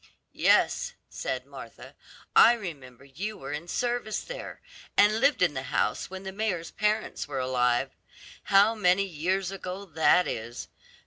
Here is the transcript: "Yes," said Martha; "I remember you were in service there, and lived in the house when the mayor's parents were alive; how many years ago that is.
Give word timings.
"Yes," 0.33 0.93
said 1.11 1.45
Martha; 1.45 1.93
"I 2.35 2.53
remember 2.53 3.05
you 3.05 3.37
were 3.37 3.51
in 3.51 3.67
service 3.67 4.21
there, 4.23 4.59
and 4.97 5.19
lived 5.19 5.43
in 5.43 5.53
the 5.53 5.61
house 5.69 6.09
when 6.09 6.23
the 6.23 6.31
mayor's 6.31 6.71
parents 6.71 7.27
were 7.27 7.37
alive; 7.37 7.91
how 8.45 8.73
many 8.73 9.03
years 9.05 9.51
ago 9.51 9.85
that 9.85 10.27
is. 10.27 10.69